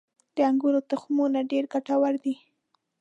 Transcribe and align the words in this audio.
•د 0.35 0.37
انګورو 0.49 0.79
تخمونه 0.89 1.39
ډېر 1.51 1.63
ګټور 1.73 2.13
دي. 2.23 2.35